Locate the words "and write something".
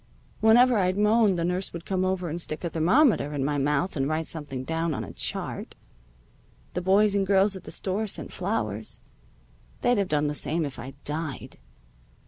3.95-4.63